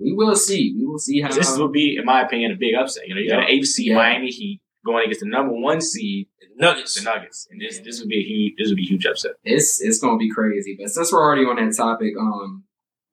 We 0.00 0.12
will 0.12 0.36
see. 0.36 0.74
We 0.78 0.86
will 0.86 0.98
see 0.98 1.20
how. 1.20 1.32
This 1.32 1.58
would 1.58 1.72
be, 1.72 1.96
in 1.98 2.04
my 2.04 2.22
opinion, 2.22 2.52
a 2.52 2.56
big 2.56 2.74
upset. 2.74 3.08
You 3.08 3.14
know, 3.14 3.20
you 3.20 3.28
got 3.28 3.40
an 3.50 3.62
Yeah. 3.78 3.96
Miami 3.96 4.28
Heat 4.28 4.60
going 4.88 5.04
against 5.04 5.20
the 5.20 5.28
number 5.28 5.52
one 5.52 5.80
seed, 5.80 6.28
Nuggets. 6.56 6.94
the 6.96 7.02
Nuggets, 7.02 7.46
and 7.50 7.60
this 7.60 7.78
this 7.80 8.00
would 8.00 8.08
be 8.08 8.18
a 8.18 8.22
huge 8.22 8.54
this 8.58 8.68
would 8.68 8.76
be 8.76 8.84
a 8.84 8.88
huge 8.88 9.06
upset. 9.06 9.32
It's 9.44 9.80
it's 9.80 9.98
gonna 10.00 10.18
be 10.18 10.30
crazy. 10.30 10.76
But 10.78 10.90
since 10.90 11.12
we're 11.12 11.22
already 11.22 11.42
on 11.42 11.56
that 11.56 11.76
topic, 11.76 12.14
um, 12.18 12.64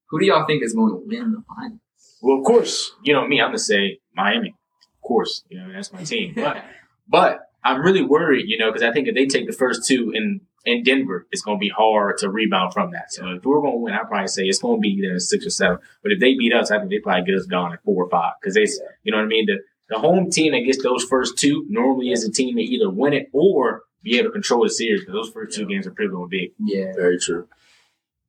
who 0.10 0.20
do 0.20 0.25
y'all 0.25 0.46
think 0.46 0.63
is 0.63 0.74
going 0.74 0.91
to 0.91 1.01
win 1.05 1.32
the 1.32 1.44
final? 1.48 1.79
Well, 2.22 2.39
of 2.39 2.46
course, 2.46 2.94
you 3.03 3.13
know 3.13 3.27
me. 3.27 3.41
I'm 3.41 3.50
gonna 3.50 3.60
say 3.60 4.00
Miami. 4.15 4.55
Of 4.96 5.01
course, 5.08 5.44
you 5.50 5.60
know 5.60 5.72
that's 5.72 5.94
my 5.94 6.03
team. 6.03 6.34
But 6.36 6.63
but 7.08 7.39
I'm 7.63 7.82
really 7.82 8.03
worried, 8.03 8.46
you 8.48 8.58
know, 8.58 8.72
because 8.72 8.84
I 8.84 8.91
think 8.91 9.08
if 9.08 9.15
they 9.15 9.25
take 9.25 9.48
the 9.48 9.53
first 9.53 9.88
two 9.88 10.12
in 10.13 10.41
in 10.65 10.84
Denver, 10.84 11.27
it's 11.32 11.44
gonna 11.44 11.60
be 11.60 11.70
hard 11.70 12.17
to 12.20 12.29
rebound 12.29 12.74
from 12.74 12.91
that. 12.91 13.12
So 13.12 13.27
if 13.27 13.46
we're 13.46 13.62
gonna 13.62 13.77
win, 13.77 13.94
I'd 13.94 14.08
probably 14.08 14.27
say 14.27 14.46
it's 14.46 14.60
gonna 14.60 14.79
be 14.79 15.00
there 15.01 15.20
six 15.20 15.46
or 15.46 15.51
seven. 15.51 15.77
But 16.01 16.13
if 16.13 16.20
they 16.20 16.34
beat 16.36 16.53
us, 16.53 16.72
I 16.72 16.79
think 16.79 16.89
they 16.89 17.00
probably 17.00 17.25
get 17.25 17.36
us 17.39 17.46
gone 17.46 17.74
at 17.74 17.84
four 17.84 18.05
or 18.05 18.10
five 18.10 18.34
because 18.41 18.55
they, 18.55 18.67
you 19.03 19.12
know 19.12 19.17
what 19.17 19.25
I 19.25 19.27
mean. 19.27 19.46
The 19.46 19.60
the 19.89 20.00
home 20.00 20.30
team 20.32 20.54
that 20.54 20.62
gets 20.62 20.82
those 20.82 21.04
first 21.04 21.38
two 21.38 21.65
normally 21.70 22.12
is 22.12 22.24
a 22.24 22.32
team 22.32 22.56
that 22.56 22.62
either 22.62 22.89
win 22.89 23.13
it 23.13 23.30
or 23.34 23.84
be 24.01 24.18
able 24.18 24.30
to 24.30 24.34
control 24.34 24.63
the 24.63 24.70
series. 24.70 25.01
Because 25.01 25.13
those 25.13 25.30
first 25.30 25.56
two 25.56 25.65
games 25.65 25.86
are 25.88 25.92
pretty 25.92 26.12
gonna 26.12 26.27
be. 26.27 26.54
yeah, 26.60 26.94
Very 26.96 27.20
true. 27.20 27.48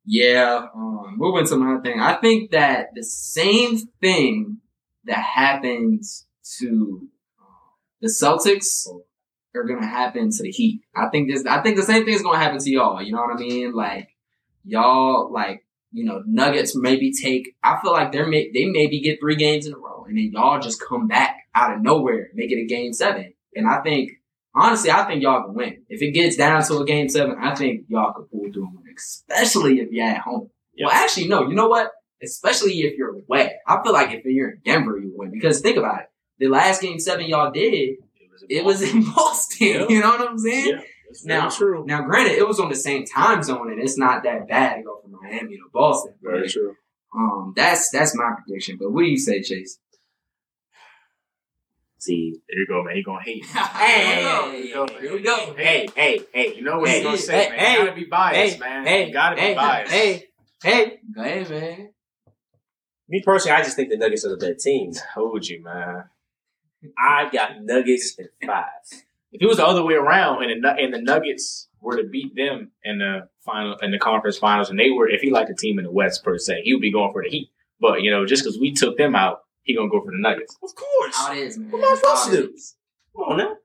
yeah. 0.05 0.67
Um, 0.75 1.15
moving 1.17 1.47
to 1.47 1.55
another 1.55 1.83
thing, 1.83 2.01
I 2.01 2.15
think 2.15 2.51
that 2.51 2.89
the 2.95 3.03
same 3.05 3.79
thing 4.01 4.59
that 5.05 5.19
happens 5.19 6.27
to 6.59 7.09
um, 7.41 7.47
the 8.01 8.09
Celtics 8.09 8.87
are 9.55 9.65
gonna 9.65 9.87
happen 9.87 10.31
to 10.31 10.43
the 10.43 10.51
Heat. 10.51 10.83
I 10.95 11.09
think 11.09 11.31
this. 11.31 11.47
I 11.47 11.63
think 11.63 11.77
the 11.77 11.83
same 11.83 12.05
thing 12.05 12.15
is 12.15 12.23
gonna 12.23 12.39
happen 12.39 12.59
to 12.59 12.71
y'all. 12.71 13.01
You 13.03 13.13
know 13.13 13.23
what 13.23 13.37
I 13.37 13.39
mean? 13.39 13.73
Like 13.73 14.15
y'all, 14.65 15.33
like 15.33 15.65
you 15.93 16.05
know, 16.05 16.23
Nuggets 16.27 16.77
maybe 16.77 17.13
take. 17.13 17.57
I 17.63 17.79
feel 17.81 17.93
like 17.93 18.13
they're 18.13 18.27
may, 18.27 18.51
they 18.53 18.67
maybe 18.67 19.01
get 19.01 19.19
three 19.21 19.37
games 19.37 19.67
in 19.67 19.73
a 19.73 19.79
row, 19.79 20.05
and 20.07 20.19
then 20.19 20.31
y'all 20.33 20.61
just 20.61 20.83
come 20.87 21.07
back 21.09 21.46
out 21.57 21.75
of 21.75 21.83
nowhere, 21.83 22.29
make 22.35 22.53
it 22.53 22.61
a 22.63 22.67
game 22.67 22.93
seven. 22.93 23.33
And 23.57 23.67
I 23.67 23.81
think 23.83 24.13
honestly, 24.55 24.91
I 24.91 25.05
think 25.05 25.23
y'all 25.23 25.45
can 25.45 25.55
win. 25.55 25.83
If 25.89 26.03
it 26.03 26.13
gets 26.13 26.37
down 26.37 26.63
to 26.65 26.79
a 26.79 26.85
game 26.85 27.09
seven, 27.09 27.37
I 27.41 27.55
think 27.55 27.87
y'all 27.89 28.13
can 28.13 28.25
pull 28.25 28.53
through 28.53 28.67
and 28.67 28.77
win, 28.77 28.95
especially 28.97 29.81
if 29.81 29.91
you're 29.91 30.07
at 30.07 30.19
home. 30.19 30.51
Well, 30.79 30.91
actually, 30.93 31.29
no. 31.29 31.49
You 31.49 31.55
know 31.55 31.69
what? 31.69 31.91
Especially 32.23 32.73
if 32.81 32.97
you're 32.99 33.17
away. 33.17 33.55
I 33.67 33.83
feel 33.83 33.93
like 33.93 34.13
if 34.13 34.25
you're 34.25 34.51
in 34.51 34.61
Denver, 34.65 34.99
you 34.99 35.13
win 35.15 35.31
because 35.31 35.61
think 35.61 35.79
about 35.79 36.01
it. 36.01 36.07
The 36.39 36.49
last 36.49 36.83
game 36.83 36.99
seven 36.99 37.27
y'all 37.27 37.51
did, 37.51 37.97
it 38.49 38.65
was 38.65 38.83
in 38.83 39.05
Boston. 39.15 39.87
You 39.89 40.01
know 40.01 40.11
what 40.11 40.29
I'm 40.29 40.39
saying? 40.39 40.83
Now, 41.25 41.49
true. 41.49 41.85
now, 41.87 42.03
granted, 42.03 42.33
it 42.33 42.47
was 42.47 42.59
on 42.61 42.69
the 42.69 42.75
same 42.75 43.07
time 43.07 43.43
zone, 43.43 43.71
and 43.71 43.81
it's 43.81 43.97
not 43.97 44.25
that 44.25 44.49
bad 44.49 44.77
to 44.77 44.83
go 44.83 45.01
from 45.01 45.13
Miami 45.23 45.57
to 45.57 45.63
Boston. 45.73 46.15
Very 46.21 46.49
true. 46.49 46.75
um, 47.17 47.55
that's 47.57 47.91
that's 47.91 48.15
my 48.15 48.33
prediction. 48.45 48.77
But 48.79 48.93
what 48.93 49.03
do 49.03 49.07
you 49.09 49.17
say, 49.17 49.41
Chase? 49.41 49.79
See, 51.99 52.35
There 52.49 52.59
you 52.61 52.67
go, 52.67 52.83
man. 52.85 52.95
He 52.97 53.03
gonna 53.03 53.23
hate. 53.23 53.45
Hey, 53.55 54.23
Here 54.69 54.87
here 55.01 55.13
we 55.15 55.23
go. 55.23 55.55
hey, 55.57 55.89
hey, 55.95 56.21
hey. 56.33 56.55
You 56.55 56.63
know 56.63 56.79
what 56.79 56.89
Hey, 56.91 56.97
he's 56.97 57.05
gonna 57.05 57.17
hey, 57.17 57.23
say, 57.23 57.49
man. 57.51 57.59
hey, 57.59 57.73
you 57.73 57.79
gotta 57.85 57.95
be 57.97 58.05
biased, 58.05 58.55
hey, 58.55 58.59
man. 58.61 58.87
hey, 58.87 59.07
you 59.07 59.13
gotta 59.13 59.37
be 59.37 59.55
biased. 59.55 59.93
hey, 59.93 60.25
hey. 60.63 60.99
Go 61.15 61.23
ahead, 61.23 61.51
man. 61.51 61.91
Me 63.09 63.23
personally, 63.25 63.57
I 63.57 63.63
just 63.63 63.77
think 63.77 63.89
the 63.89 63.97
Nuggets 63.97 64.25
are 64.25 64.31
the 64.31 64.37
better 64.37 64.55
team. 64.55 64.93
Told 65.15 65.47
you, 65.49 65.63
man. 65.63 66.05
I 66.99 67.29
got 67.33 67.63
Nuggets 67.63 68.17
in 68.19 68.29
five. 68.47 68.65
If 69.33 69.43
it 69.43 69.47
was 69.47 69.57
the 69.59 69.67
other 69.67 69.85
way 69.85 69.95
around, 69.95 70.43
and 70.45 70.63
the 70.63 70.71
and 70.73 70.93
the 70.93 71.01
Nuggets 71.01 71.69
were 71.81 71.97
to 71.97 72.05
beat 72.05 72.35
them 72.35 72.73
in 72.85 72.99
the 72.99 73.29
final 73.45 73.77
in 73.77 73.91
the 73.93 73.99
conference 73.99 74.39
finals, 74.39 74.71
and 74.71 74.79
they 74.79 74.91
were, 74.91 75.09
if 75.09 75.21
he 75.21 75.31
liked 75.31 75.49
the 75.49 75.55
team 75.55 75.79
in 75.79 75.85
the 75.85 75.91
West 75.91 76.25
per 76.25 76.37
se, 76.39 76.63
he 76.65 76.73
would 76.75 76.83
be 76.83 76.93
going 76.93 77.13
for 77.13 77.23
the 77.23 77.29
Heat. 77.31 77.51
But 77.81 78.03
you 78.03 78.11
know, 78.11 78.27
just 78.27 78.43
because 78.45 78.59
we 78.59 78.73
took 78.73 78.97
them 78.99 79.15
out, 79.15 79.41
he 79.67 79.75
gonna 79.77 79.91
go 79.91 80.01
for 80.01 80.13
the 80.13 80.19
Nuggets. 80.19 80.57
Of 80.63 80.75
course. 80.75 81.17
How 81.17 81.33
it 81.33 81.39
is, 81.39 81.59
man. 81.59 81.71
What 81.71 81.85
am 81.85 81.93
I 81.93 81.97
supposed 81.97 82.25
to 82.31 82.37
do? 82.37 82.55
Come 83.15 83.25
on 83.33 83.37
now. 83.39 83.57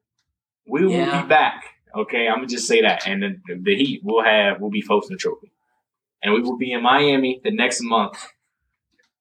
We 0.68 0.86
will 0.86 0.92
Yeah. 0.92 1.22
be 1.22 1.28
back. 1.28 1.64
Okay, 1.96 2.28
I'm 2.28 2.38
gonna 2.38 2.48
just 2.48 2.68
say 2.68 2.82
that, 2.82 3.08
and 3.08 3.22
the, 3.22 3.30
the, 3.48 3.62
the 3.62 3.76
Heat 3.76 4.02
will 4.04 4.24
have 4.24 4.60
will 4.60 4.70
be 4.70 4.82
hosting 4.88 5.16
the 5.16 5.20
trophy, 5.20 5.52
and 6.24 6.34
we 6.34 6.42
will 6.42 6.58
be 6.58 6.72
in 6.72 6.82
Miami 6.82 7.40
the 7.44 7.52
next 7.52 7.82
month 7.84 8.18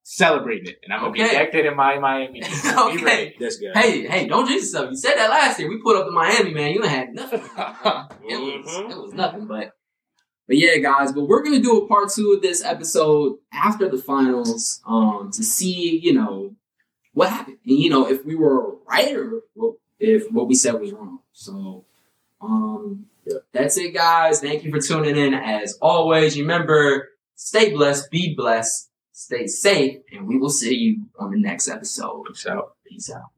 celebrating 0.03 0.69
it, 0.69 0.79
and 0.85 0.93
I'm 0.93 1.01
gonna 1.01 1.13
be 1.13 1.23
Okay. 1.23 1.33
decked 1.33 1.55
in 1.55 1.77
my 1.77 1.99
Miami. 1.99 2.41
Be 2.41 2.47
Okay. 2.47 3.05
ready. 3.05 3.37
This 3.39 3.57
guy. 3.59 3.79
Hey, 3.79 4.07
hey, 4.07 4.27
don't 4.27 4.47
jinx 4.47 4.65
yourself. 4.65 4.91
You 4.91 4.97
said 4.97 5.15
that 5.17 5.31
last 5.31 5.59
year. 5.59 5.69
We 5.69 5.79
put 5.83 5.97
up 5.97 6.07
to 6.07 6.11
Miami, 6.13 6.55
man. 6.55 6.73
You 6.73 6.83
ain't 6.83 6.91
had 6.91 7.15
nothing. 7.15 7.41
it 8.29 8.41
was 8.41 8.67
Mhm. 8.67 8.91
it 8.91 8.97
was 8.97 9.13
nothing, 9.15 9.47
but 9.47 9.73
but 10.49 10.57
yeah, 10.57 10.77
guys. 10.79 11.13
But 11.13 11.25
we're 11.29 11.43
gonna 11.43 11.61
do 11.61 11.79
a 11.79 11.89
part 11.89 12.11
two 12.11 12.33
of 12.33 12.43
this 12.43 12.65
episode 12.65 13.39
after 13.53 13.89
the 13.89 13.99
finals, 13.99 14.81
um, 14.87 15.31
to 15.33 15.43
see 15.45 15.99
you 15.99 16.13
know 16.15 16.55
what 17.13 17.31
happened, 17.31 17.59
and 17.67 17.79
you 17.79 17.91
know 17.91 18.09
if 18.09 18.25
we 18.25 18.35
were 18.35 18.77
right 18.89 19.15
or 19.15 19.41
if 19.99 20.31
what 20.31 20.47
we 20.49 20.55
said 20.55 20.75
was 20.81 20.93
wrong. 20.93 21.21
So, 21.33 21.85
um, 22.41 23.07
Yeah. 23.27 23.39
that's 23.53 23.77
it, 23.77 23.93
guys. 23.95 24.41
Thank 24.41 24.65
you 24.65 24.71
for 24.71 24.81
tuning 24.81 25.17
in. 25.17 25.35
As 25.35 25.77
always, 25.83 26.39
remember, 26.39 27.09
stay 27.37 27.73
blessed, 27.75 28.11
be 28.11 28.35
blessed, 28.35 28.91
stay 29.13 29.47
safe, 29.47 29.99
and 30.13 30.27
we 30.27 30.39
will 30.39 30.51
see 30.51 30.75
you 30.75 31.07
on 31.19 31.31
the 31.33 31.39
next 31.39 31.69
episode. 31.69 32.25
Peace 32.29 32.47
out. 32.47 32.75
Peace 32.87 33.11
out. 33.11 33.31